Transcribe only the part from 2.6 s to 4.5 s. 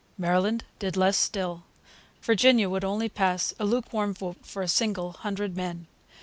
would only pass a lukewarm vote